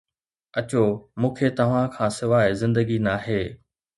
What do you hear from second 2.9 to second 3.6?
ناهي.